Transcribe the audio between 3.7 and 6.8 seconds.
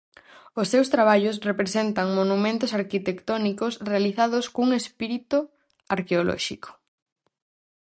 realizados cun espírito arqueolóxico.